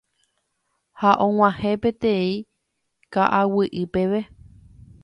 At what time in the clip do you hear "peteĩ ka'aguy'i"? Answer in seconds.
1.83-3.83